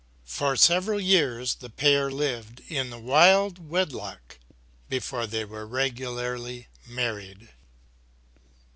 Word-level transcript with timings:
For 0.25 0.55
several 0.55 0.99
years 0.99 1.53
the 1.53 1.69
pair 1.69 2.09
lived 2.09 2.63
in 2.69 3.03
wild 3.03 3.69
wedlock 3.69 4.39
before 4.89 5.27
they 5.27 5.45
were 5.45 5.67
regularly 5.67 6.69
married. 6.87 7.49